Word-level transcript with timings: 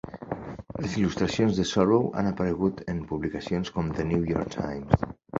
Les 0.83 0.93
il·lustracions 1.01 1.59
de 1.59 1.65
Sorrow 1.71 2.07
han 2.21 2.29
aparegut 2.29 2.81
en 2.93 3.01
publicacions 3.11 3.69
com 3.75 3.91
The 3.99 4.07
New 4.13 4.25
York 4.31 4.49
Times. 4.57 5.05